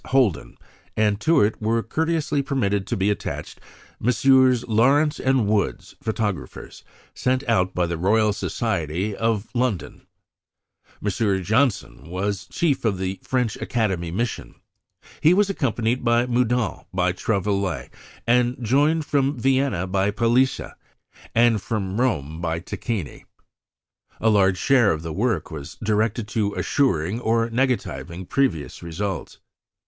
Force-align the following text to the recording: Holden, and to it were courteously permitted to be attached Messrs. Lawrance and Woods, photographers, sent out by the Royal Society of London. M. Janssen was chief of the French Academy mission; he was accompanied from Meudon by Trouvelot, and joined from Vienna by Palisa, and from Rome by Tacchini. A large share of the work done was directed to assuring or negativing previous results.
Holden, 0.07 0.57
and 0.97 1.21
to 1.21 1.41
it 1.43 1.61
were 1.61 1.83
courteously 1.83 2.41
permitted 2.41 2.87
to 2.87 2.97
be 2.97 3.11
attached 3.11 3.61
Messrs. 3.99 4.63
Lawrance 4.67 5.19
and 5.19 5.45
Woods, 5.45 5.95
photographers, 6.01 6.83
sent 7.13 7.47
out 7.47 7.75
by 7.75 7.85
the 7.85 7.99
Royal 7.99 8.33
Society 8.33 9.15
of 9.15 9.47
London. 9.53 10.07
M. 11.05 11.43
Janssen 11.43 12.09
was 12.09 12.47
chief 12.47 12.83
of 12.83 12.97
the 12.97 13.19
French 13.21 13.57
Academy 13.57 14.09
mission; 14.09 14.55
he 15.21 15.35
was 15.35 15.51
accompanied 15.51 16.01
from 16.03 16.33
Meudon 16.33 16.83
by 16.91 17.11
Trouvelot, 17.11 17.89
and 18.25 18.57
joined 18.59 19.05
from 19.05 19.37
Vienna 19.37 19.85
by 19.85 20.09
Palisa, 20.09 20.73
and 21.35 21.61
from 21.61 22.01
Rome 22.01 22.41
by 22.41 22.59
Tacchini. 22.59 23.25
A 24.19 24.31
large 24.31 24.57
share 24.57 24.91
of 24.93 25.03
the 25.03 25.13
work 25.13 25.49
done 25.49 25.59
was 25.59 25.77
directed 25.83 26.27
to 26.29 26.55
assuring 26.55 27.19
or 27.19 27.51
negativing 27.51 28.27
previous 28.27 28.81
results. 28.81 29.37